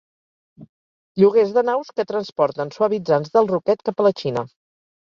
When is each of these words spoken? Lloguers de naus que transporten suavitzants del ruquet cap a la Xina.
Lloguers 1.25 1.53
de 1.59 1.65
naus 1.69 1.93
que 2.01 2.07
transporten 2.15 2.75
suavitzants 2.81 3.39
del 3.39 3.55
ruquet 3.55 3.89
cap 3.89 4.03
a 4.07 4.11
la 4.13 4.17
Xina. 4.25 4.49